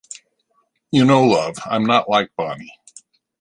[0.89, 2.73] You know, love, I’m not like Bonnie.